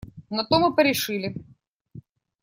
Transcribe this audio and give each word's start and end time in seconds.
На 0.31 0.43
том 0.45 0.65
и 0.67 0.75
порешили. 0.75 1.35